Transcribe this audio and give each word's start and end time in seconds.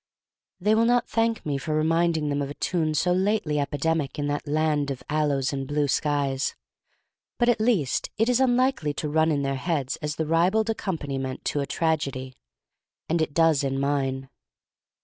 They 0.59 0.73
will 0.73 0.85
not 0.85 1.07
thank 1.07 1.45
me 1.45 1.59
for 1.59 1.75
reminding 1.75 2.29
them 2.29 2.41
of 2.41 2.49
a 2.49 2.55
tune 2.55 2.95
so 2.95 3.11
lately 3.11 3.59
epidemic 3.59 4.17
in 4.17 4.25
that 4.29 4.47
land 4.47 4.89
of 4.89 5.03
aloes 5.11 5.53
and 5.53 5.67
blue 5.67 5.87
skies; 5.87 6.55
but 7.37 7.47
at 7.47 7.61
least 7.61 8.09
it 8.17 8.27
is 8.27 8.39
unlikely 8.39 8.95
to 8.95 9.07
run 9.09 9.31
in 9.31 9.43
their 9.43 9.53
heads 9.57 9.97
as 9.97 10.15
the 10.15 10.25
ribald 10.25 10.71
accompaniment 10.71 11.45
to 11.45 11.59
a 11.59 11.67
tragedy; 11.67 12.35
and 13.07 13.21
it 13.21 13.35
does 13.35 13.63
in 13.63 13.79
mine. 13.79 14.31